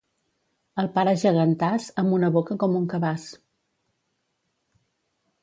[0.83, 3.27] El pare gegantàs, amb una boca com un cabàs.